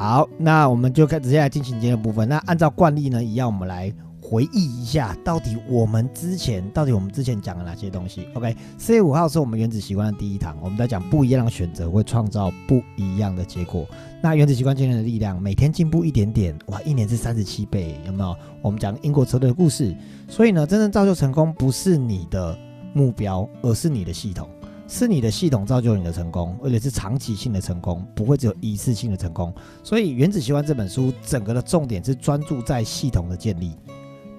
[0.00, 2.26] 好，那我们就开直接来进行今天的部分。
[2.26, 13.86] 那按照惯例呢，一样我们来回忆一下，到底我们之前到底我们之前讲了哪些东西？OK，四月五号是我们原子习惯的第一堂，我们在讲不一样的选择会创造不一样的结果。
[14.22, 18.34] 那原子习惯今天的力量，每天进步一点点，哇，一年是三十七倍，有没有？
[18.62, 19.94] 我们讲英国车队的故事，
[20.26, 22.56] 所以呢，真正造就成功不是你的
[22.94, 24.48] 目标，而是你的系统。
[24.90, 29.54] 是你的系统造就你的成功，而且是长期性的成功，不会只有一次性的成功。
[29.84, 33.76] 所以《原子习惯》这本书整个的重点是专注在系统的建立，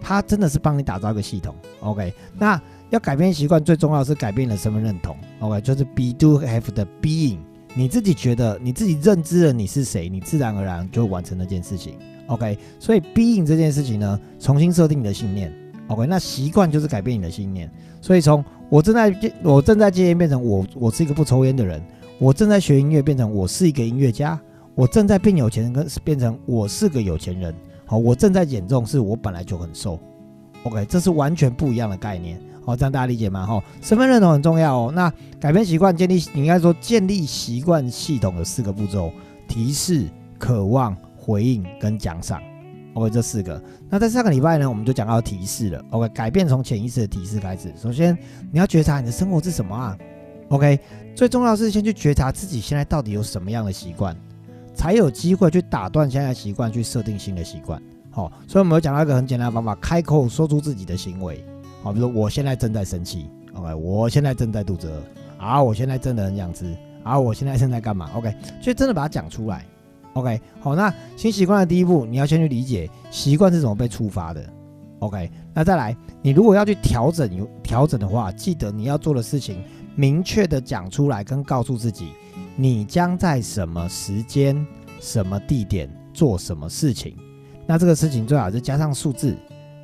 [0.02, 1.56] 它真的是帮你打造一个系统。
[1.80, 5.16] OK，那要改变习惯，最重要是改变了身份认同。
[5.40, 7.38] OK，就是 be do have 的 being，
[7.74, 11.98] 你自己觉得你自己认知了你是谁，你自然而然就完成那件事情。
[12.28, 15.50] OK，所以 being 这件事情呢，重新设定你的信念。
[15.92, 21.84] OK，那习惯就是改变你的信念，所以从我正在戒，我正在戒烟，变成我，我是一个不抽烟的人。
[22.18, 24.40] 我正在学音乐，变成我是一个音乐家。
[24.74, 27.54] 我正在变有钱，跟变成我是个有钱人。
[27.86, 30.00] 好，我正在减重，是我本来就很瘦。
[30.64, 32.40] OK，这是完全不一样的概念。
[32.66, 33.46] 好，这样大家理解吗？
[33.46, 34.92] 哈，身份认同很重要哦。
[34.96, 39.12] 那改变习惯，建立，你应该说建立习惯系统的四个步骤：
[39.46, 40.08] 提示、
[40.38, 42.42] 渴望、回应跟奖赏。
[42.94, 43.62] OK，这四个。
[43.90, 45.86] 那在上个礼拜呢，我们就讲到提示了。
[45.92, 47.72] OK，改变从潜意识的提示开始。
[47.78, 48.18] 首先，
[48.52, 49.98] 你要觉察你的生活是什么啊
[50.50, 50.80] ？OK，
[51.16, 54.16] 最重要是先去觉察自己现在到底有什么样的习惯，
[54.76, 57.82] 才有机会去打断现在习惯，去设定新的习惯。
[58.10, 61.42] 好，所以我们有讲到一个很简单的方法，开口说出自己的行为。
[61.82, 63.30] 好，比如说我现在正在生气。
[63.54, 65.02] OK，我现在正在肚子饿。
[65.46, 66.76] 啊，我现在真的很想吃。
[67.04, 69.66] 啊，我现在正在干嘛？OK，所以真的把它讲出来。
[70.14, 74.44] OK，好，那新习惯的第一步，你要先去理解习惯是怎么被触发的。
[75.00, 79.64] OK，那再来，你如果要去调整有调整的话，记得你要做的事情，
[79.96, 82.10] 明确的讲出来，跟告诉自己，
[82.56, 84.64] 你将在什么时间、
[85.00, 87.16] 什么地点做什么事情。
[87.66, 89.36] 那这个事情最好是加上数字，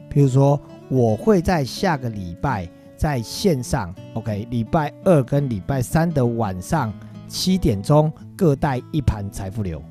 [0.10, 6.94] 比如说我会在下个礼拜在线上，OK，礼拜二跟礼拜三的晚上
[7.28, 9.82] 七点钟各带一盘财富流。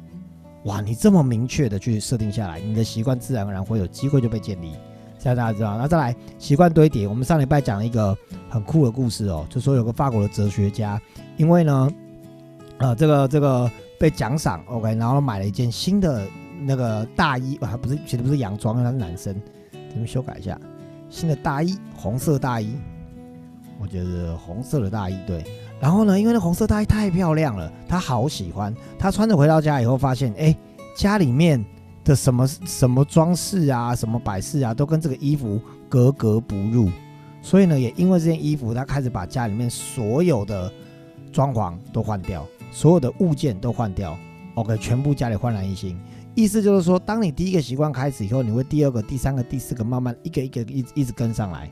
[0.67, 4.73] 哇，你这么明确的去设定下来，你的习惯自然而然会有机会就被建立。
[5.17, 7.07] 现在大家知道，那再来习惯堆叠。
[7.07, 8.17] 我们上礼拜讲了一个
[8.51, 11.01] 很酷的故事哦，就说有个法国的哲学家，
[11.37, 11.91] 因为呢，
[12.79, 16.27] 呃，这个这个被奖赏，OK，然后买了一件新的
[16.61, 19.35] 那个大衣，啊，不是，其实不是洋装，他是男生，
[19.73, 20.59] 这边修改一下，
[21.09, 22.75] 新的大衣，红色大衣，
[23.81, 25.45] 我觉得红色的大衣对。
[25.79, 28.75] 然后呢，因为那红色大衣太漂亮了，他好喜欢。
[28.99, 30.57] 他穿着回到家以后，发现哎，
[30.97, 31.63] 家里面
[32.03, 36.89] 的什么什么装饰啊，什么摆饰啊，都跟这个衣服格格不入。
[37.43, 40.73] 所以呢，也因为这件衣服，他开始把家里面所有的
[41.31, 44.17] 装潢都换掉，所有的物件都换掉。
[44.55, 46.01] OK，全部家里焕然一新。
[46.35, 51.71] 意思就是说，当你第一个习惯开始以后，你会第二个、第三个、第四个，慢慢一个一个一一直跟上来。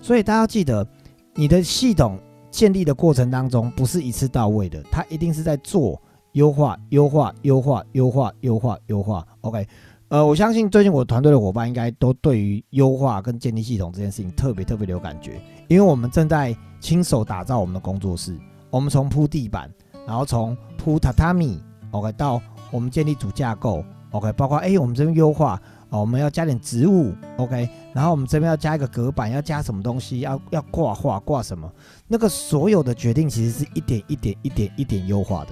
[0.00, 0.86] 所以大家要记得，
[1.34, 2.18] 你的系统。
[2.54, 6.00] 建立的过程当中不是一次到位的，它一定是在做
[6.34, 9.26] 优化、优化、优化、优化、优化、优化。
[9.40, 9.66] OK，
[10.06, 18.38] 呃，我相信最近我团队的伙伴应该都对于优化跟建立系统这件事情特别特别的有感觉，因为我们正在亲手打造我们的工作室，
[18.70, 19.68] 我们从铺地板，
[20.06, 21.60] 然后从铺榻榻米
[21.90, 25.60] ，OK，到我们建立主架构，OK，包括哎，我们这边优化。
[26.00, 30.20] 我们要加点植物，OK，然后我们这边要加一个隔板，要加什么东西？
[30.20, 31.70] 要要挂画，挂什么？
[32.08, 35.50] 那个所有的决定其实是一点一点、一点一点优化的。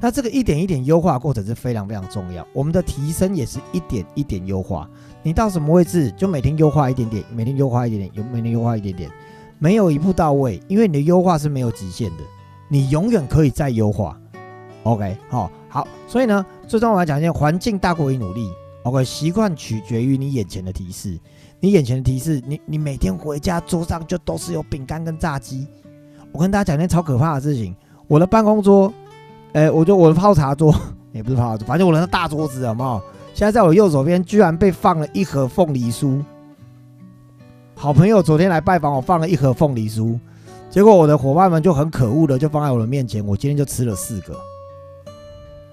[0.00, 2.46] 那这个一点一点优化过程是非常非常重要。
[2.52, 4.88] 我们的提升也是一点一点优化。
[5.22, 9.10] 你到什么位置，就每天优化一点点，每天优化一点点，有每天优化一点点，
[9.58, 12.22] 没有一步到位，因为你的优化是没有极限的，
[12.68, 14.20] 你永远可以再优化。
[14.82, 18.50] OK，好，好，所以呢，最终我要讲一件，环境大过于努力。
[18.84, 21.18] OK，习惯取决于你眼前的提示。
[21.58, 25.66] 你眼前的提示，你你每天回家桌上就都是有饼干跟炸鸡。
[26.32, 27.74] 我跟大家讲件超可怕的事情，
[28.06, 28.92] 我的办公桌，
[29.54, 30.74] 哎，我就我的泡茶桌，
[31.12, 33.02] 也不是泡茶桌，反正我的大桌子，好不好？
[33.32, 36.22] 现在在我右手边居然被放了一盒凤梨酥。
[37.74, 40.18] 好朋友昨天来拜访我，放了一盒凤梨酥，
[40.68, 44.38] 结果我的伙伴们就很可恶的就放在我的面前，我今天就吃了四个。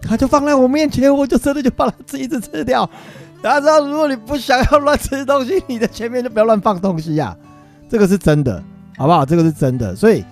[0.01, 2.89] 他就放在我面前，我就真的就把它吃一直吃掉。
[3.42, 7.36] 大家知道，如果你不想要乱吃东西，你的前面就不要乱放东西呀。
[7.89, 8.63] 这个是真的，
[8.98, 9.25] 好不好？
[9.25, 9.95] 这个是真的。
[9.95, 10.24] 所以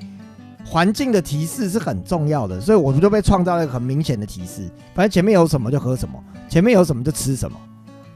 [0.65, 2.61] 环境的提示是很重要的。
[2.61, 7.57] 所以我们就被创造了一个很明显的提示，反正前面有什么就喝什么，前面有什么就吃什么，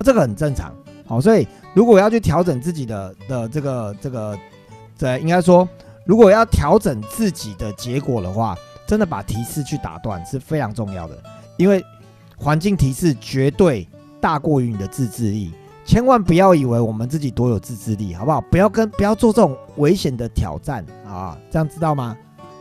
[0.02, 0.72] 这个很正常。
[1.06, 4.38] 好，所以如果要去调整自己的的这个这个，
[4.98, 5.68] 对，应该说，
[6.06, 8.56] 如果要调整自己的结果的话，
[8.88, 11.18] 真的把提示去打断是非常重要的。
[11.58, 11.84] 因为
[12.38, 13.88] 环境提示绝对
[14.20, 15.54] 大过于你的自制力。
[15.86, 18.40] 千万不要以为我们自己多有自制力，好不好？
[18.40, 21.38] 不要跟不要做这种危险的挑战啊！
[21.52, 22.18] 这样知道吗？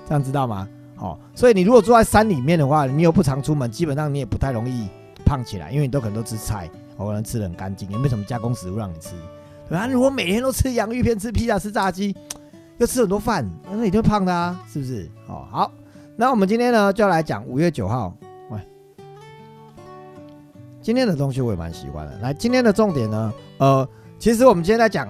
[0.08, 0.68] 这样知道吗？
[0.96, 4.88] 好，所以你如果住在山里面的话，你又不常出门，基本上你也不太容易
[5.24, 9.10] 胖起来，因为你都可能都吃菜，可能吃的很干净，也没什么加工食物让你吃。
[9.68, 12.16] 对啊，如果每天都吃洋芋片、吃披萨、吃炸鸡，
[12.78, 15.08] 又吃很多饭，那你就胖的啊，是不是？
[15.28, 15.70] 哦，好，
[16.22, 18.16] 那我们今天呢就要来讲五月九号。
[18.48, 18.60] 喂
[20.80, 22.16] 今天的东西我也蛮喜欢的。
[22.18, 23.88] 来，今天的重点呢，呃，
[24.20, 25.08] 其实我们今天在讲，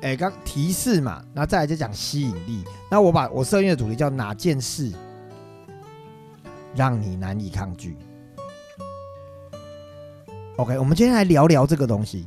[0.00, 2.64] 哎，刚提示嘛，那再来就讲吸引力。
[2.90, 4.92] 那我把我设定的主题叫哪件事
[6.74, 7.96] 让你难以抗拒
[10.56, 12.26] ？OK，我们今天来聊聊这个东西，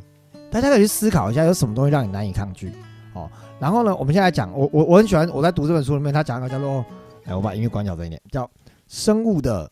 [0.49, 2.71] 大家可以去思考一下，有什么东西让你难以抗拒？
[3.13, 3.29] 哦，
[3.59, 6.85] 然后呢，我们现在讲，我我我很喜欢我在读这本书里面，他讲一个叫做，
[7.25, 8.49] 哎，我把音乐关小声一点，叫
[8.87, 9.71] 生物的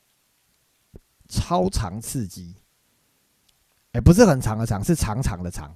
[1.27, 2.55] 超长刺激。
[3.93, 5.75] 哎，不是很长的长，是长长的长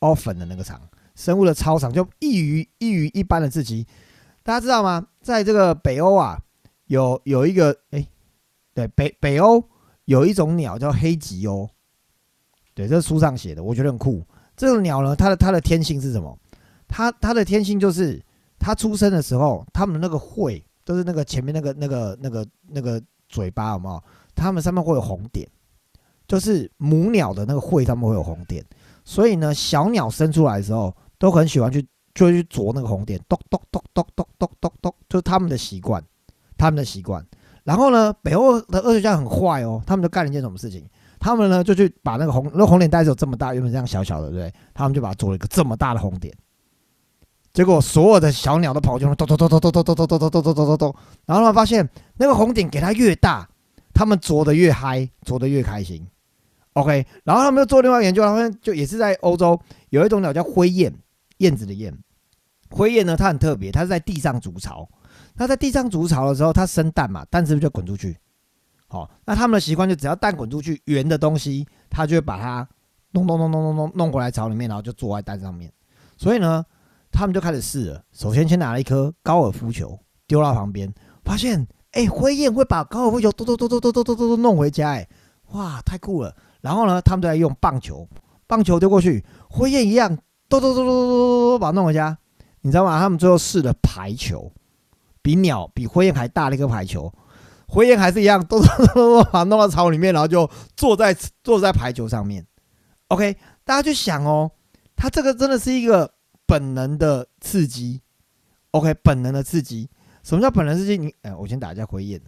[0.00, 0.80] ，often 的那个长，
[1.14, 3.86] 生物的超长就异于异于一般的刺激。
[4.42, 5.06] 大家知道吗？
[5.20, 6.40] 在这个北欧啊，
[6.86, 8.06] 有有一个哎，
[8.72, 9.62] 对北北欧
[10.06, 11.68] 有一种鸟叫黑吉鸥，
[12.74, 14.24] 对，这是书上写的，我觉得很酷。
[14.56, 16.38] 这种鸟呢，它的它的天性是什么？
[16.88, 18.24] 它它的天性就是
[18.58, 22.98] 它出生的时候，它们的那个喙都是那个前面那个那个那个那个
[23.28, 24.02] 嘴巴，有没有？
[24.34, 25.46] 它们上面会有红点。
[26.28, 28.64] 就是母鸟的那个喙上面会有红点，
[29.04, 31.80] 所以呢，小鸟生出来的时候都很喜欢去，
[32.14, 36.02] 就去啄那个红点，咚咚咚咚咚咚咚咚，就是他们的习惯，
[36.58, 37.24] 他们的习惯。
[37.62, 40.84] 然后呢，北欧的科学家很坏哦，他们就干了一件什么事情？
[41.20, 44.52] 他们呢就去把那个红，那红点袋子有这么大，原本这样小小的，对不对？
[44.74, 46.34] 他们就把它做了一个这么大的红点，
[47.56, 50.94] 结果所有的小鸟都跑进去，咚咚咚咚咚咚咚咚咚咚咚咚咚咚，
[51.24, 51.88] 然后他们发现
[52.18, 53.48] 那个红点给它越大，
[53.94, 56.06] 他们啄得越嗨，啄得越开心。
[56.74, 59.58] OK，然后他们又做另外研究，他们就也是在欧洲
[59.88, 60.92] 有一种鸟叫灰雁，
[61.38, 61.96] 燕子的燕。
[62.68, 64.86] 灰雁呢，它很特别，它是在地上筑巢。
[65.36, 68.18] 那在地上筑巢的时候，它生蛋嘛，蛋是不是就滚出去？
[68.86, 72.68] 好，那他们的习惯就只要蛋滚出去，圆的东西，它就会把它
[73.12, 75.72] 弄弄弄弄弄弄弄过来巢里面，然后就坐在蛋上面。
[76.18, 76.62] 所以呢，
[77.16, 78.02] 他们就开始试了。
[78.12, 80.92] 首先先拿了一颗高尔夫球丢到旁边，
[81.24, 85.08] 发现哎，灰雁会把高尔夫球咚咚咚咚咚咚咚咚弄回家，哎，
[85.52, 86.36] 哇，太酷了！
[86.60, 88.06] 然后呢，他们就在用棒球，
[88.46, 90.14] 棒球丢过去，灰雁一样，
[90.48, 92.18] 咚咚咚咚咚咚咚把它弄回家。
[92.60, 93.00] 你知道吗？
[93.00, 94.52] 他们最后试了排球，
[95.22, 97.10] 比鸟比灰雁还大的一个排球，
[97.66, 102.44] 灰雁还是一样，咚咚咚咚把它弄到巢里面，然后就坐在坐在排球上面。
[103.08, 104.50] OK，大家就想哦，
[104.96, 106.12] 它这个真的是一个
[106.46, 108.00] 本能的刺激。
[108.70, 109.88] OK，本能的刺激，
[110.22, 110.98] 什么叫本能刺激？
[110.98, 112.20] 你哎，我先打一下灰雁，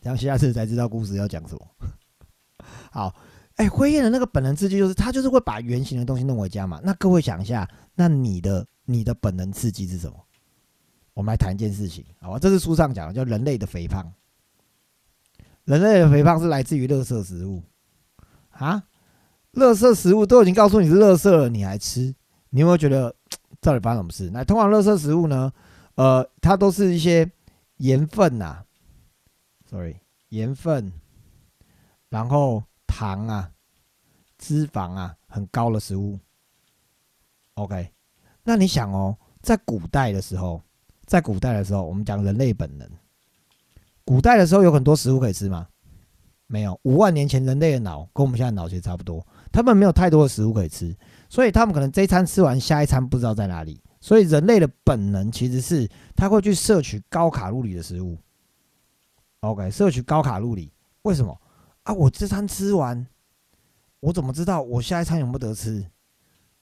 [0.00, 1.68] 这样下次才知道故事要讲什么。
[2.92, 3.14] 好，
[3.56, 6.80] 哎，灰雁的那个本能刺激就是，它就是会把圆形的东西弄回家嘛。
[6.84, 10.16] 那各位想一下，那你的你的本能刺激是什么？
[11.14, 12.38] 我们来谈一件事情，好吧？
[12.38, 14.12] 这是书上讲的，叫人类的肥胖。
[15.64, 17.62] 人类的肥胖是来自于垃圾食物
[18.50, 18.84] 啊，
[19.54, 22.14] 垃圾食物都已经告诉你是垃圾了，你还吃？
[22.54, 23.12] 你有没有觉得
[23.60, 24.30] 到底发生什么事？
[24.30, 25.52] 那通常垃圾食物呢，
[25.96, 27.28] 呃，它都是一些
[27.78, 28.62] 盐分呐
[29.68, 29.96] ，sorry，
[30.28, 30.92] 盐分，
[32.08, 32.62] 然后。
[32.94, 33.50] 糖啊，
[34.36, 36.18] 脂肪啊，很高的食物。
[37.54, 37.90] OK，
[38.44, 40.62] 那你想哦，在古代的时候，
[41.06, 42.86] 在古代的时候，我们讲人类本能。
[44.04, 45.66] 古代的时候有很多食物可以吃吗？
[46.46, 46.78] 没有。
[46.82, 50.94] 五万年前人类的脑跟我们现在脑其实差不多，他们没有太多的食物可以吃，
[51.32, 53.82] 所以他们可能这一餐吃完，下一餐不知道在哪里。
[54.02, 58.18] 所以人类的本能其实是他会去摄取高卡路里的食物。
[59.40, 60.70] OK，摄取高卡路里，
[61.02, 61.34] 为什么？
[61.84, 61.94] 啊！
[61.94, 63.06] 我这餐吃完，
[64.00, 65.82] 我怎么知道我下一餐有没有得吃？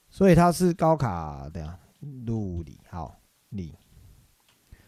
[0.09, 1.77] 所以它是高卡的
[2.25, 3.75] 路里，好里，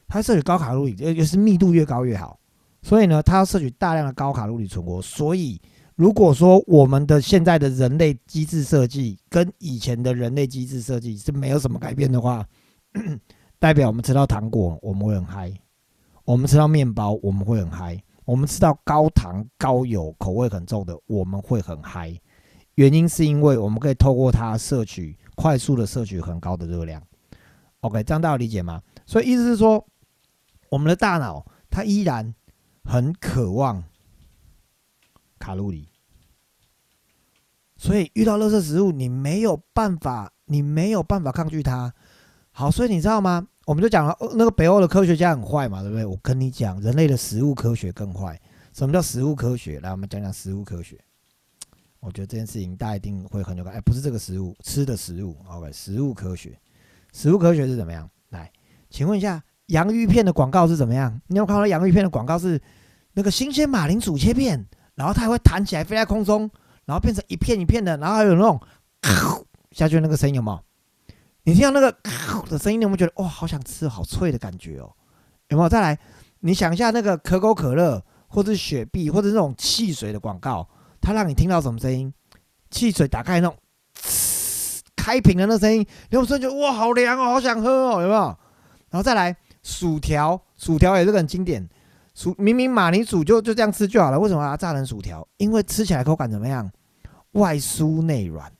[0.07, 2.39] 它摄取高卡路里，也就是密度越高越好。
[2.83, 5.01] 所以呢，它要摄取大量的高卡路里存活。
[5.01, 5.61] 所以，
[5.95, 12.45] 如果说我们的现在的人类机制设计跟以前的人类机制设计是没有什么改变的话，
[13.59, 15.53] 代表我们吃到糖果我们会很嗨，
[16.25, 18.01] 我们吃到面包我们会很嗨。
[18.25, 22.17] 我们吃到高糖、高油、口味很重的，我们会很嗨。
[22.75, 27.03] 原因是因为我们可以透过它摄取快速的摄取很高的热量。
[27.81, 28.81] OK，这样大家理解吗？
[29.05, 29.85] 所以意思是说，
[30.69, 32.33] 我们的大脑它依然
[32.85, 33.83] 很渴望
[35.43, 35.89] 卡路里。
[37.75, 41.93] 所以遇到垃圾食物，你没有办法，你没有办法抗拒它。
[42.51, 43.45] 好，所以你知道吗？
[43.65, 46.05] 我们就讲了，那个北欧的科学家很坏嘛，对不对？
[46.05, 48.39] 我跟你讲，人类的食物科学更坏。
[48.71, 49.81] 什么叫食物科学？
[49.81, 50.97] 来，我们讲讲食物科学。
[51.99, 53.73] 我觉得这件事情大家一定会很有感。
[53.73, 55.35] 哎，不是这个食物，吃的食物。
[55.49, 56.57] OK，食物科学，
[57.11, 58.09] 食物科学是怎么样？
[58.29, 58.51] 来，
[58.89, 61.21] 请问一下，洋芋片的广告是怎么样？
[61.27, 62.61] 你有看到洋芋片的广告是
[63.13, 66.49] 那个新鲜马铃薯切片，然后它还会弹起来飞在空中，
[66.85, 68.59] 然后变成一片一片的，然后还有那种
[69.71, 70.63] 下去那个声音有没有？
[71.45, 71.91] 你听到那个
[72.49, 74.93] 的声音，你有没有觉得哇，好想吃，好脆的感觉哦？
[75.49, 75.67] 有没有？
[75.67, 75.99] 再来，
[76.39, 80.67] 你想一下那个可口可乐，或者雪碧，或者那种汽水的广告。
[81.01, 82.13] 它让你听到什么声音？
[82.71, 83.57] 汽水打开那种
[84.95, 88.21] 开瓶的那声音，你有时候觉得哇，好凉哦，好想喝哦，有没有？
[88.89, 91.67] 然后再来薯条，薯条也是很经典。
[92.13, 95.27] 薯明明马铃薯就就这样吃就好了，为什么要炸成薯条？
[95.37, 96.71] 因为吃起来口感怎么样？
[97.31, 98.51] 外酥内软，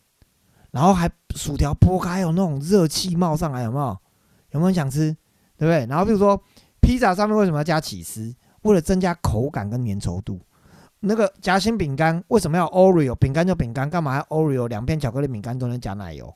[0.71, 3.97] 然后还薯条剥开有那种热气冒上来，有没有？
[4.51, 5.15] 有没有想吃？
[5.55, 5.85] 对不对？
[5.85, 6.41] 然后比如说
[6.81, 8.33] 披萨上面为什么要加起司？
[8.63, 10.41] 为了增加口感跟粘稠度。
[11.01, 16.33] 那个夹心饼干为什么要 Oreo 饼干就饼干，干嘛要 Oreo 两片巧克力饼干都能加奶油？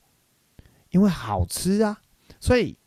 [0.91, 1.97] 因为好吃啊！
[2.39, 2.77] 所以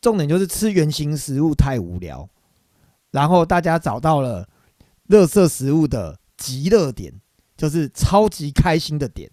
[0.00, 2.28] 重点就是吃原形食物太无聊，
[3.10, 4.48] 然后大家找到了
[5.08, 7.12] 乐色食物的极乐点，
[7.56, 9.30] 就是超级开心的点。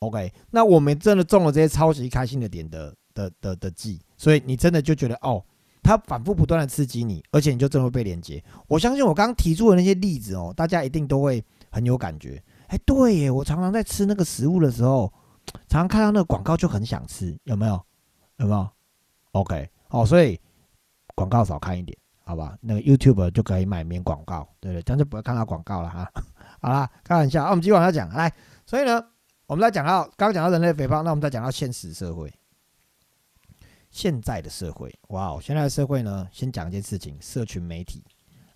[0.00, 5.44] OK，那我们真的中了这些超级开心的点的的的的计，所以你真的就觉得哦。
[5.82, 8.42] 它反复不断的刺激你，而且你就真的会被连接。
[8.66, 11.40] 我相信我刚刚提出的那些例子哦，大家一定都会
[11.70, 12.42] 很有感觉。
[12.66, 15.12] 哎，对耶，我常常在吃那个食物的时候，
[15.68, 17.80] 常常看到那个广告就很想吃，有没有？
[18.38, 18.68] 有没有
[19.30, 20.40] ？OK，哦，所以
[21.14, 22.58] 广告少看一点，好吧？
[22.60, 26.10] 那个 YouTube 就可以买免广告，对不对，这样就不会看到广告了哈。
[26.60, 27.44] 好啦，开玩笑。
[27.44, 28.32] 啊，我们继续往下讲，来，
[28.66, 29.00] 所以呢，
[29.46, 32.32] 我们再讲到刚刚讲到人类肥胖，那我们再讲到现实社会。
[33.88, 35.38] 现在的社会，哇哦！
[35.40, 38.04] 现在的社会呢，先讲一件事情：社群媒体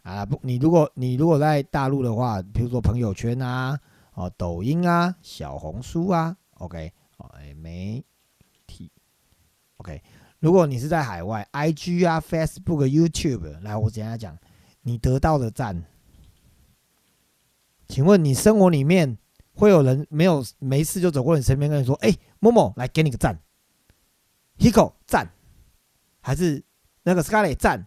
[0.03, 3.79] 啊，不，你如果你如果在大陆的话，比如说朋友圈啊，
[4.15, 8.05] 哦，抖音啊，小红书啊，OK，哦，哎，媒
[8.67, 8.91] 体
[9.77, 10.03] ，OK。
[10.41, 14.37] 如果你是在海外，IG 啊，Facebook、YouTube，来，我简单讲，
[14.83, 15.85] 你得到的赞，
[17.87, 19.19] 请问你生活里面
[19.53, 23.39] 会有人没有没事就走过你身边跟你说，哎，某某来给你个赞。
[24.59, 25.31] Hiko 赞，
[26.21, 26.63] 还是
[27.03, 27.87] 那个 Scarlet 赞，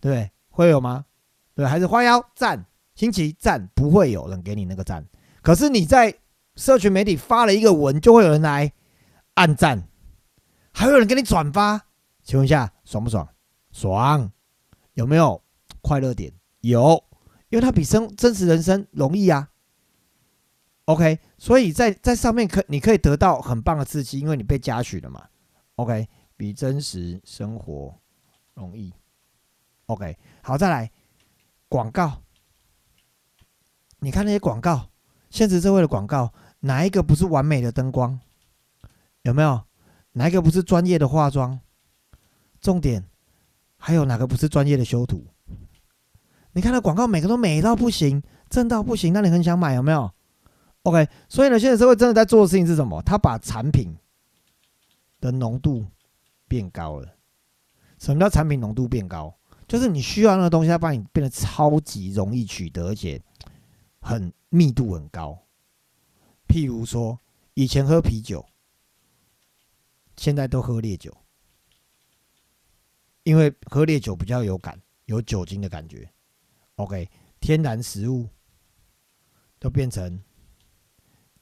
[0.00, 0.30] 对？
[0.50, 1.06] 会有吗？
[1.54, 5.04] 对，还是花妖赞，新奇赞，不会有人给你那个赞。
[5.42, 6.14] 可是你在
[6.56, 8.72] 社群媒体发了一个文，就会有人来
[9.34, 9.88] 按赞，
[10.74, 11.86] 还有人给你转发。
[12.22, 13.26] 请问一下，爽不爽？
[13.70, 14.30] 爽，
[14.94, 15.42] 有没有
[15.80, 16.32] 快乐点？
[16.60, 17.02] 有，
[17.48, 19.50] 因为它比生真实人生容易啊。
[20.86, 25.28] OK，所以在在上面可你可以得到很棒的刺激，因为你被加许了嘛。
[25.76, 27.94] OK，比真实生活
[28.54, 28.92] 容易。
[29.86, 30.90] OK，好，再来
[31.68, 32.22] 广告。
[34.00, 34.90] 你看那些广告，
[35.30, 38.18] 现实社会的广告，哪一个不是完美的灯光？
[39.22, 39.62] 有没有？
[40.14, 41.60] 哪一个不是专业的化妆？
[42.60, 43.04] 重点
[43.76, 45.24] 还有哪个不是专业的修图？
[46.52, 50.10] 你看那广告，每个都美到不行，正到不行，那你很想买，有没有
[50.82, 53.00] ？OK，所以呢，现在社会真的在做的事情是什么？
[53.02, 53.96] 他把产品。
[55.24, 55.86] 的浓度
[56.46, 57.16] 变高了。
[57.98, 59.34] 什么叫产品浓度变高？
[59.66, 63.18] 就是你需要那个东西，它帮你变得超级容易取得，而且
[64.00, 65.38] 很密度很高。
[66.46, 67.18] 譬如说，
[67.54, 68.44] 以前喝啤酒，
[70.16, 71.16] 现在都喝烈酒，
[73.22, 76.08] 因为喝烈酒比较有感，有酒精的感觉。
[76.76, 77.08] OK，
[77.40, 78.28] 天然食物
[79.58, 80.22] 都变成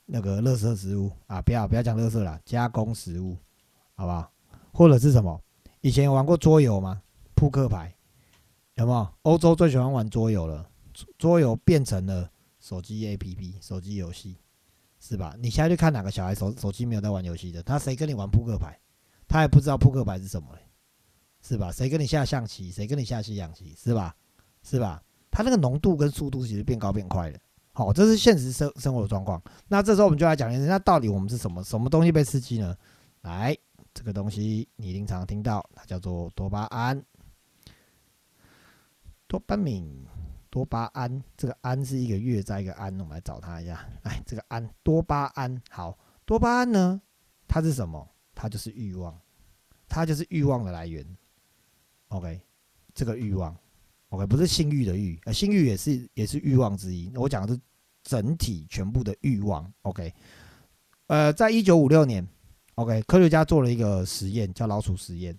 [0.04, 1.40] 那个垃圾食物啊！
[1.40, 3.36] 不要不要讲垃圾了，加工食物。
[3.94, 4.32] 好不好？
[4.72, 5.40] 或者是什么？
[5.80, 7.02] 以前玩过桌游吗？
[7.34, 7.94] 扑克牌
[8.74, 9.14] 有没有？
[9.22, 10.68] 欧洲最喜欢玩桌游了，
[11.18, 14.38] 桌游变成了手机 APP，手机游戏，
[15.02, 15.34] 是吧？
[15.40, 17.60] 你现在去看哪个小孩手手机没有在玩游戏的？
[17.64, 18.78] 他谁跟你玩扑克牌？
[19.26, 20.60] 他也不知道扑克牌是什么嘞，
[21.42, 21.72] 是吧？
[21.72, 22.70] 谁跟你下象棋？
[22.70, 23.74] 谁跟你下西洋棋？
[23.76, 24.14] 是吧？
[24.62, 25.02] 是吧？
[25.30, 27.40] 他那个浓度跟速度其实变高变快的。
[27.72, 29.42] 好，这是现实生生活的状况。
[29.66, 32.76] 那这时候我们就来讲一下，那到底我们是什么什么东西被刺激呢？
[33.22, 33.56] 来。
[33.94, 37.04] 这个东西你一定常听到，它叫做多巴胺、
[39.26, 39.62] 多巴胺、
[40.52, 41.24] 多巴胺。
[41.34, 43.88] 这个胺是一个月在一个胺，我们来找它一下。
[44.04, 47.00] 哎，这个胺多巴胺，好，多巴胺呢，
[47.48, 48.06] 它是什么？
[48.34, 49.18] 它就是欲望，
[49.88, 51.06] 它就是欲望的来源。
[52.08, 52.38] OK，
[52.94, 53.56] 这个欲望
[54.10, 57.10] ，OK，不是性欲的欲，呃，性欲也是也是欲望之一。
[57.16, 57.58] 我讲的是
[58.02, 59.72] 整体全部的欲望。
[59.82, 60.12] OK，
[61.06, 62.26] 呃，在一九五六年。
[62.76, 65.38] OK，科学家做了一个实验，叫老鼠实验。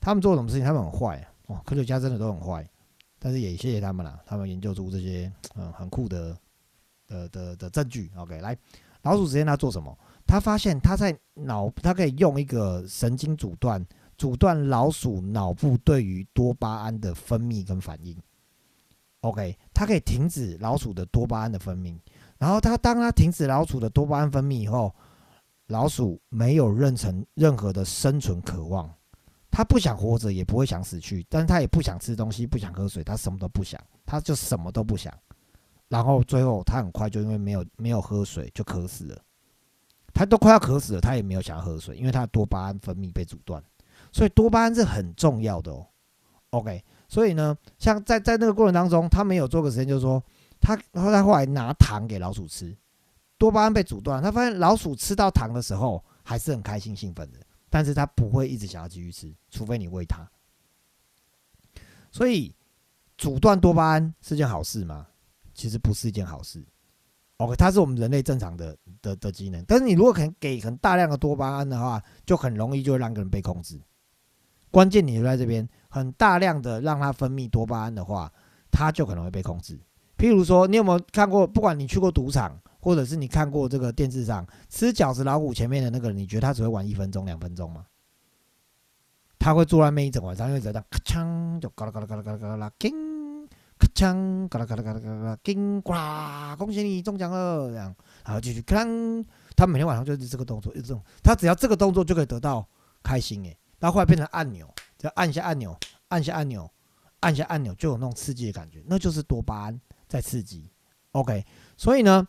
[0.00, 0.64] 他们做什么事情？
[0.64, 2.68] 他们很坏哦，科学家真的都很坏。
[3.24, 6.36] 但是也谢谢他们啦，他们研究出这些嗯很酷的
[7.06, 8.10] 的的的证据。
[8.16, 8.58] OK，来，
[9.02, 9.96] 老鼠实验它做什么？
[10.26, 13.84] 他发现他在脑，他可以用一个神经阻断，
[14.18, 18.16] 阻断老鼠脑部对于多巴胺的分泌跟反应。
[19.20, 21.96] OK，它可以停止老鼠的多巴胺的分泌。
[22.38, 24.92] 然后它当它停止老鼠的多巴胺分泌以后，
[25.68, 28.92] 老鼠没有任成任何的生存渴望，
[29.52, 35.12] 他不想活着，也不会想死去，但是他也不想吃东西，不想喝水，他什么都不想，他就什么都不想。
[35.88, 39.22] 然后最后他很快就因为没有没有喝水就渴死了。
[40.12, 43.62] 他都快要渴死了，他也没有想要喝水，因为他的多巴胺分泌被阻断。
[44.10, 45.86] 所以多巴胺是很重要的哦。
[46.50, 50.20] OK，所以呢，像在在那个过程当中，他没有做个实验，就是说。
[50.64, 52.72] 他后来后来拿糖给老鼠吃，
[53.36, 57.38] 多巴胺被阻断，他发现老鼠吃到糖的时候还是很开心兴奋的，
[57.72, 60.30] 但是他不会一直想要继续吃，除非你喂它。
[62.10, 62.54] 所以
[63.16, 65.06] 阻断多巴胺是件好事吗？
[65.54, 66.62] 其实不是一件好事。
[67.38, 73.80] OK，它是我们人类正常的的的机能，但是你如果肯给很大量的多巴胺的话，就很容易就会让个人被控制。
[74.70, 78.30] 关键你留在这边，很大量的让它分泌多巴胺的话，
[78.70, 79.80] 它就可能会被控制。
[80.18, 81.46] 譬如说，你有没有看过？
[81.46, 87.86] 不管你去过赌场，或者是你看过这个电视上吃饺子老虎前面的那个人，你觉得他只会玩一分钟、两分钟吗？
[89.38, 92.92] 他会坐在那一整晚上，因为这样咔锵就嘎啦嘎啦嘎啦嘎啦嘎啦，叮
[93.78, 95.92] 咔锵嘎啦嘎啦嘎啦嘎啦，叮呱，
[96.58, 97.70] 恭喜你中奖了！
[97.70, 98.84] 这样，然后继续咔，
[99.56, 102.68] 他每天晚上就是这个动作，一直这种，他只要这个动作就可以得到
[103.02, 103.56] 开心诶。
[103.78, 105.76] 然后后来变成按钮，只要按下按钮，
[106.08, 106.70] 按一下按钮，
[107.20, 109.80] 按一下按钮，就有那种刺激的感觉，那就是多巴胺。
[110.08, 110.70] 在刺激
[111.12, 111.42] ，OK，
[111.74, 112.28] 所以呢，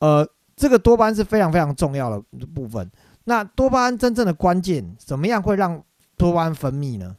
[0.00, 2.90] 呃，这个多巴胺是非常非常重要的部分。
[3.24, 5.82] 那多巴胺真正的关键，怎么样会让
[6.16, 7.16] 多巴胺分泌呢？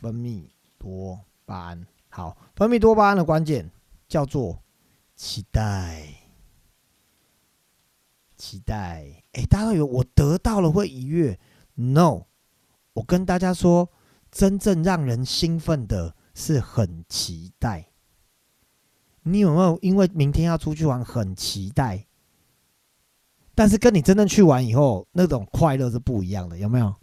[0.00, 0.44] 分泌
[0.78, 3.70] 多巴胺，好，分泌多巴胺的关键
[4.06, 4.62] 叫做
[5.16, 6.04] 期待，
[8.36, 9.24] 期待。
[9.32, 11.38] 哎，大家以为我得到了会愉悦
[11.74, 12.26] ？No，
[12.92, 13.90] 我跟大家说，
[14.30, 17.87] 真正让人兴奋的是很期待。
[19.32, 22.06] 你有没有因为明天要出去玩很期待？
[23.54, 26.94] 但是跟你真正去玩以后那种快乐是不一样的，有没有？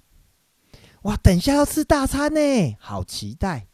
[1.01, 3.67] 哇，等一下要吃大餐呢，好期待！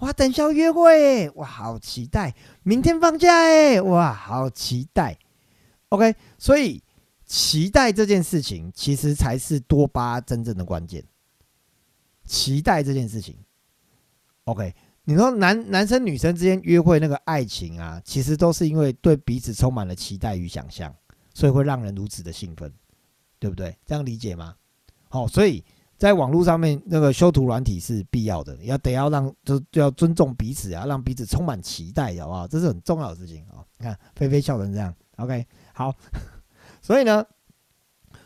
[0.00, 2.34] 哇，等一下要约会，哇，好期待！
[2.62, 5.18] 明天放假哎，哇，好期待
[5.88, 6.82] ！OK，所以
[7.26, 11.02] 期待这件事情其实才是多巴真正的关键。
[12.24, 13.36] 期待这件事情
[14.44, 14.74] ，OK。
[15.08, 20.94] 你说男男生女生之间约会那个爱情啊，其实都是因为对彼此充满了期待与想象，
[21.32, 22.70] 所以会让人如此的兴奋，
[23.38, 23.74] 对不对？
[23.86, 24.54] 这样理解吗？
[25.08, 25.64] 好，所以
[25.96, 32.46] 在网络上面那个修图软体是必要的，要得要让就就要尊重彼此啊，让彼此充满期待，好不好？
[32.46, 33.64] 这是很重要的事情啊！
[33.78, 35.90] 你看菲菲笑成这样，OK，好，
[36.82, 37.24] 所以呢，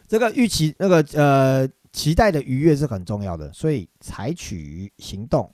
[0.09, 5.49] 这个预期那个呃期待的愉悦是很重要的，所以采取行动。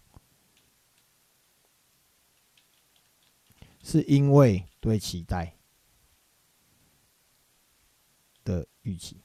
[3.90, 5.56] 是因为对期待
[8.44, 9.18] 的预期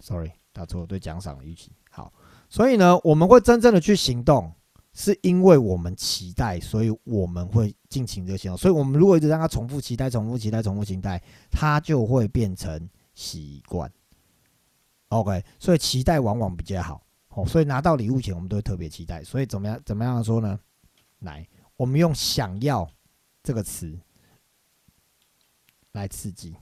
[0.00, 1.70] ，sorry，打错，对奖赏的预期。
[1.90, 2.12] 好，
[2.48, 4.52] 所以呢，我们会真正的去行动，
[4.92, 8.58] 是因为我们期待，所以我们会尽情的行动。
[8.58, 13.88] 所以，我们如果一直让他重复期待、重复期待、重复期待，他就会变成习惯。
[15.10, 17.06] OK，所以期待往往比较好。
[17.28, 19.22] 哦，所以拿到礼物前，我们都会特别期待。
[19.22, 19.80] 所以怎么样？
[19.86, 20.58] 怎么样说呢？
[21.20, 21.46] 来。
[21.80, 22.86] 我们用“想要”
[23.42, 23.98] 这个词
[25.92, 26.54] 来刺激。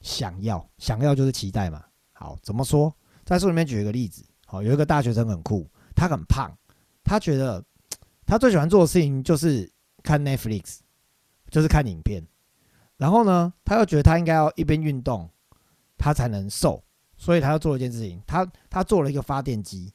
[0.00, 1.84] 想要，想要就是期待嘛。
[2.14, 2.90] 好，怎么说？
[3.22, 4.24] 在书里面举一个例子。
[4.46, 6.50] 好，有一个大学生很酷，他很胖，
[7.04, 7.62] 他觉得
[8.24, 9.70] 他最喜欢做的事情就是
[10.02, 10.78] 看 Netflix，
[11.50, 12.26] 就是看影片。
[12.96, 15.28] 然后呢，他又觉得他应该要一边运动，
[15.98, 16.82] 他才能瘦，
[17.18, 19.92] 所以他要做一件事情，他他做了一个发电机。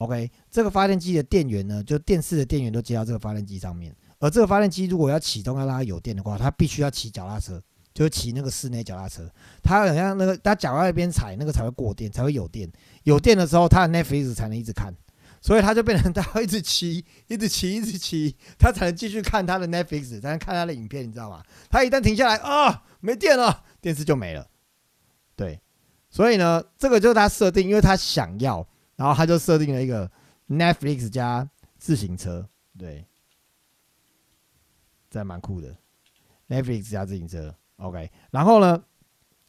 [0.00, 3.94] OK，这个发电机的电源呢，就电视的电源都接到这个发电机上面。
[4.18, 9.30] 而这个发电机如果要启动，要让它有电的话，它必须要骑脚踏车，就是骑那个室内脚踏车。
[9.62, 12.66] 它好像那个，它脚在一边踩，那个才会过电，才会有电。
[13.02, 14.94] 有电的时候，它的 Netflix 才能一直看。
[15.42, 21.42] 所以它就变成 它要一直骑，一直骑，一直骑，它才能继续看它的 Netflix，才能看它的影片，你知道吗？
[21.68, 24.46] 它一旦停下来啊，没电了，电视就没了。
[25.36, 25.60] 对，
[26.08, 28.66] 所以呢，这个就是它设定，因为它想要。
[29.00, 30.10] 然后他就设定了一个
[30.46, 33.02] Netflix 加自行车，对，
[35.08, 35.74] 这蛮酷的。
[36.50, 38.10] Netflix 加自行车，OK。
[38.30, 38.78] 然后呢，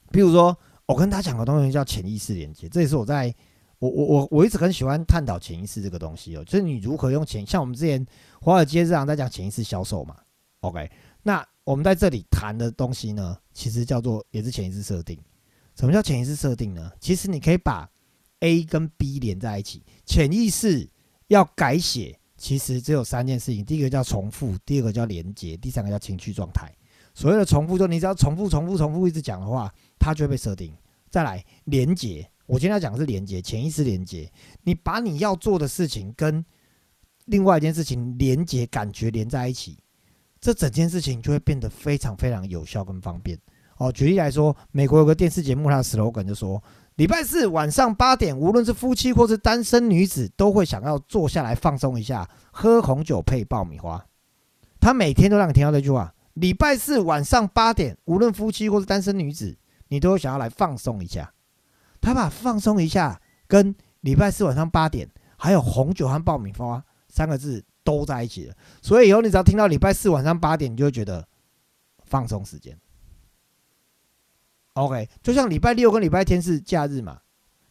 [0.10, 3.36] 比如说我跟他讲个东西叫潜意识连接，这也是我在
[3.80, 8.06] 我我我我一直很喜欢探讨潜意识这个东西哦，就是你如何用潜，像我们之前
[8.40, 10.16] 华尔街日常在讲潜意识销售嘛
[10.62, 10.90] ，OK，
[11.24, 15.20] 那我们在这里谈的东西呢，其实叫做也是潜意识设定。
[15.76, 16.90] 什么叫潜意识设定呢？
[17.02, 17.90] 其实你可以把
[18.42, 20.88] A 跟 B 连在一起，潜意识
[21.28, 26.72] 要改写，其实只有三件事情：第一个叫重复，第二个叫连接，第三个叫情绪状态。
[27.14, 30.74] 所谓的重复，就你只要重复、重复、重复一直讲的话，它就会被设定。
[31.10, 34.32] 再来连接，我今天要讲的是连接，潜意识连接。
[34.64, 36.44] 你把你要做的事情跟
[37.26, 39.78] 另外一件事情连接，感觉连在一起，
[40.40, 43.38] 这整件事情就会变得非常非常有效跟方便。
[43.78, 46.64] 哦，举例来说，美国有个电视节目，它的 slogan 就说：
[47.02, 54.06] 礼拜四晚上八点，无论是夫妻或是单身女子，都会想要坐下来放松一下，喝红酒配爆米花。
[54.80, 56.14] 他每天都让你听到这句话。
[56.36, 61.34] 礼拜四晚上八点，无论夫妻或是单身女子，你都会想要来放松一下。
[62.00, 68.54] 他把放松一下跟礼拜四晚上八点，还有红酒和爆米花三个字都在一起了。
[68.80, 71.28] 所以以后你只要听到礼拜四晚上八点，你就会觉得
[72.06, 72.78] 放松时间。
[74.74, 77.20] OK，就像礼拜六跟礼拜天是假日嘛，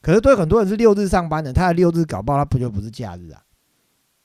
[0.01, 3.43] 可是对很多人是六日上班的，他的六日搞不好他不就不是假日啊？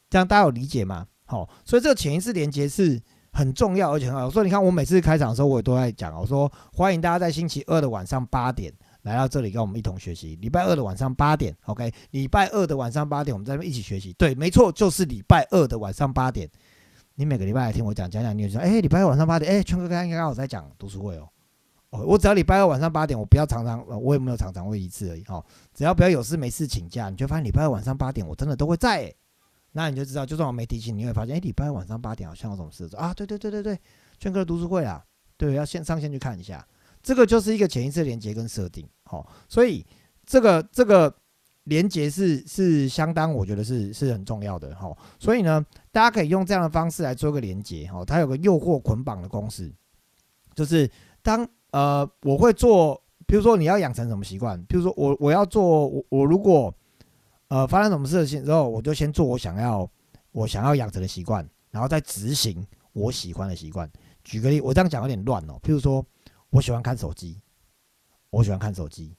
[0.09, 1.07] 这样大家有理解吗？
[1.25, 3.01] 好，所以这个潜意识连接是。
[3.37, 4.27] 很重要，而且很好。
[4.27, 6.17] 我说，你看，我每次开场的时候，我也都在讲。
[6.17, 10.37] 我说，欢迎大家在星期二的晚上八点来到这里，跟我们一同学习。
[10.37, 11.93] 礼拜二的晚上八点，OK？
[12.11, 14.13] 礼拜二的晚上八点，我们在那边一起学习。
[14.13, 16.49] 对，没错，就是礼拜二的晚上八点。
[17.15, 21.27] 你每个礼拜来听我讲讲讲，你就说，哎，礼拜二晚上八点，哎，圈哥刚刚刚好在讲读书会哦。
[22.03, 25.23] 我只要礼拜二晚上八点，我不要常常，我也没有常常会一次而已。
[25.27, 29.13] 哦，只要不要有事没事请假，你就发现礼拜二晚上八点，我真的都会在。
[29.71, 33.13] 那你就知道，就算我没提醒，你会发现，哎，礼拜二晚上八点好像有什么事啊？
[33.13, 33.79] 对对对对对，
[34.17, 35.03] 圈哥的读书会啊，
[35.35, 36.65] 对，要先上线去看一下。
[37.03, 39.85] 这个就是一个潜意识连接跟设定，好，所以
[40.25, 41.13] 这个这个
[41.65, 44.97] 连接是是相当，我觉得是是很重要的，哦。
[45.19, 48.03] 所以呢，大家可以用这样的方式来做一个连接，哦。
[48.05, 49.71] 它有个诱惑捆绑的公式，
[50.55, 50.89] 就是
[51.21, 56.73] 当呃我会做，比如说你要养成什么习惯，比如说我我要做，我我如果。
[57.47, 59.87] 呃，发生什么事情之后，我就先做我想要
[60.31, 63.89] 我想要养成的习惯，然后再执行我喜欢的习惯。
[64.23, 65.53] 举个例，我这样讲有点乱哦。
[65.61, 66.03] 譬如说，
[66.49, 67.39] 我喜欢看手机，
[68.31, 69.15] 我喜欢看手机，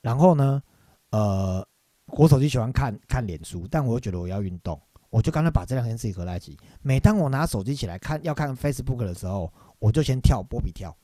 [0.00, 0.62] 然后呢，
[1.10, 1.66] 呃，
[2.12, 4.80] 我手机喜欢看看脸书，但我又觉得我要运动，
[5.10, 6.56] 我就干脆把这两件事情合在一起。
[6.82, 10.96] 每当我拿手机起来看要看 Facebook 的时候，我就先跳波比跳，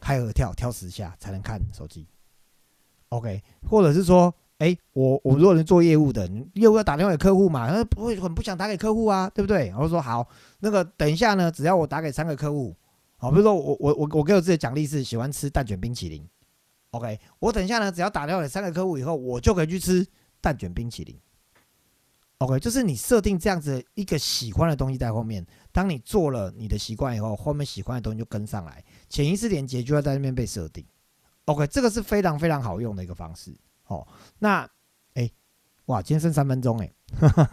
[0.00, 2.06] 开合跳跳十下才能看手机。
[3.10, 4.34] OK，或者是说。
[4.58, 9.72] 哎，我我如果是做业务的，业务要打电话给客户嘛，他不会很不想打给客户啊，对不对？
[9.78, 12.74] 我说好，那个等一下呢，只要我打给三个客户，
[13.18, 16.28] 好，比如说我我我我给我自己的奖励是喜欢吃蛋卷冰淇淋
[16.90, 20.04] ，OK，我等一下呢，只要打电话给三个客户以后，我就可以去吃
[20.40, 21.16] 蛋卷冰淇淋
[22.38, 30.84] ，OK，就是你设定这样子一个喜欢的东西在后面，当你做了你的习惯以后，后面喜欢的东西就跟上来，潜意识连接就要在那边被设定
[31.46, 33.54] ，OK，这个是非常非常好用的一个方式。
[33.86, 34.06] 哦，
[34.38, 34.68] 那，
[35.14, 35.30] 哎，
[35.86, 36.92] 哇，今天剩三分钟哎，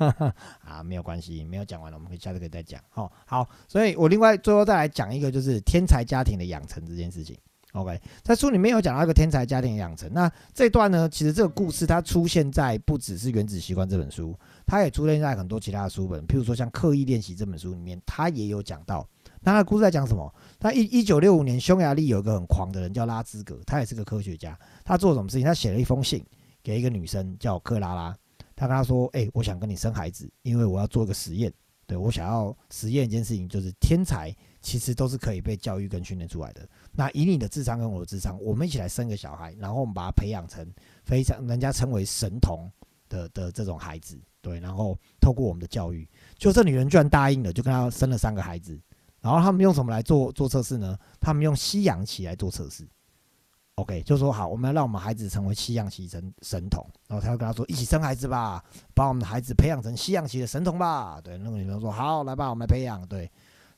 [0.59, 2.81] 啊，没有关系，没有讲完了，我们可以下次可以再讲。
[2.95, 7.37] 哦，好，所以我另外最后再来讲一个，就是天才家庭的养成这件事情。
[7.71, 19.07] OK，在书里面有讲到一个天才家庭的养成，那这段呢，其实这个故事它出现在不只是《原子习惯》这本书，它也出现在很多其他的书本，譬如说像《刻意练习》这本书里面，它也有讲到。
[19.45, 20.33] 那他故事在讲什么？
[20.59, 24.57] 他一一九六五年，匈牙利有一个很狂的人叫拉兹格，他也是个科学家。
[24.83, 25.45] 他做什么事情？
[25.45, 26.25] 他写了一封信
[26.63, 28.17] 给一个女生叫克拉拉，
[28.55, 31.53] 他跟她说：“哎，我想跟你生孩子，因为我要做一个实验。
[31.85, 36.67] 对我想要实验一件事情，就是天才其实都是可以被教育跟训练出来的。
[36.91, 40.67] 那以你的智商跟我的智商，我们一起来生个小孩，然后我们把他培养成
[41.03, 42.67] 非常人家称为神童
[43.07, 44.19] 的的这种孩子。
[44.41, 48.81] 对，然后透过我们的教育，就这女人居然答应了，就跟他生了三个孩子。”
[49.25, 50.95] 然后他们用什么来做做测试呢？
[51.19, 52.87] 他们用西洋棋来做测试。
[53.73, 56.87] OK，就说好，我们要让我们孩子成为西洋棋神神童。
[57.07, 63.27] 然后他就跟他说：“一起生孩子吧，把我们的孩子培养成西洋棋的神童吧。”对，那个女生说：“好，来吧，我们来培养。”对，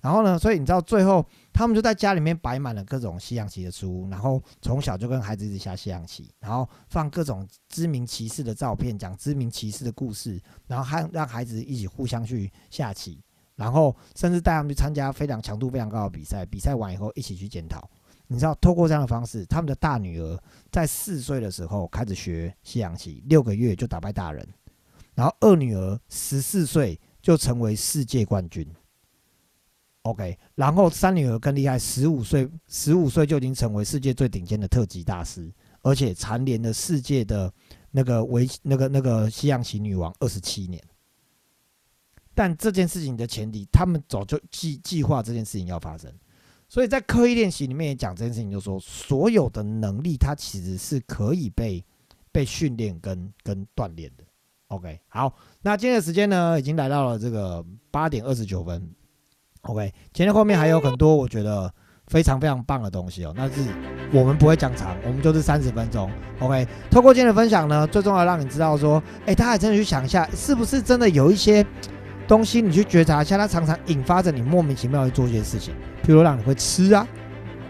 [0.02, 13.24] 然后呢，所以你知道最后他们就在家里面摆满了各种西洋棋的书，然后从小就跟孩子一直下西洋棋，然后放各种知名骑士的照片，讲知名骑士的故事，然后还让孩子一起互相去下棋。
[13.58, 17.90] 然后甚至带他们去参加非常强度非常高的比赛，比赛完以后一起去检讨。
[18.28, 20.38] 你知道，透过这样的方式，他们的大女儿
[20.72, 24.48] 在四岁的时候开始学西洋棋，六个月就打败大人。
[25.16, 28.68] 然后二女儿十四岁就成为世界冠军。
[30.04, 37.52] OK，然后三女儿更厉害，十五岁十五岁就已经成为世界最顶尖的特级大师，而且蝉联了世界的
[37.92, 40.82] 那个维那个那个西洋棋女王二十七年。
[42.38, 46.14] 但这件事情的前提，他们早就计计划这件事情要发生，
[46.70, 51.84] 所以在刻意练习里面也讲这件事情，就说所有的能力它其实是可以被
[52.32, 54.24] 被训练跟跟锻炼的。
[54.68, 58.88] OK，好，那今天的时间呢，已经来到了这个八点二十九分。
[59.62, 61.74] OK，前面后面还有很多我觉得
[62.06, 63.62] 非常非常棒的东西哦，那是
[64.14, 66.08] 我们不会讲长，我们就是三十分钟。
[66.40, 71.66] OK，透过今天的分享呢，最重要让你知道说，哎，大家真的去想一下，是不是真的有一些。
[72.28, 75.74] 东西你去觉察一下，它常常引发着你莫名其妙去做一些事情，
[76.06, 77.08] 譬如让你会吃啊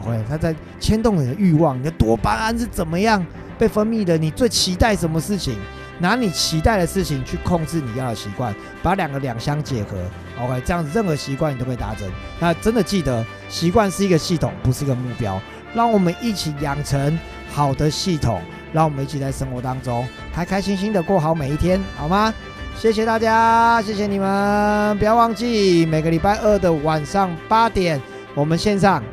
[0.02, 3.24] ，OK，它在牵动你的欲望，你的多巴胺是怎么样
[3.58, 4.18] 被分泌的？
[4.18, 5.56] 你最期待什么事情？
[6.00, 9.98] 拿你期待的事情去控制你要的习惯，把两个两相结合
[10.40, 12.08] ，OK，这样子任何习惯你都可以达成。
[12.40, 15.42] 那真的记得，习惯是一个系统，不是一个目标。
[15.74, 17.18] 让我们一起养成
[17.52, 18.40] 好的系统，
[18.72, 22.32] 让我们一起在生活当中开开心心的过好每一天，好吗？
[22.80, 24.98] 谢谢大家，谢谢你们！
[25.00, 28.00] 不要忘记每个礼拜二的晚上八点，
[28.36, 29.04] 我们线上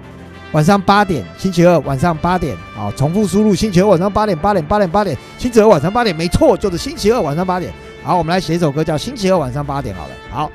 [0.52, 7.72] 晚上八点，星期二晚上八点，好，重复输入星期二晚上八点，八点，八点，八点，星期二晚上八点，没错，就是星期二晚上八点。
[8.02, 9.94] 好，我们来写一首歌，叫《星期二晚上八点》。
[9.98, 10.52] 好了，好，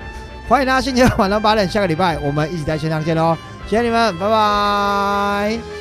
[0.48, 3.36] 欢迎大家星期二晚上八点，下个礼拜我们一起在线上见喽！
[3.68, 5.79] 谢谢你们，拜拜。